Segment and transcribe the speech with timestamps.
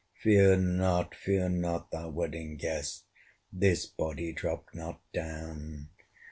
[0.19, 3.03] Fear not, fear not, thou Wedding Guest!
[3.53, 5.89] This body dropt not down.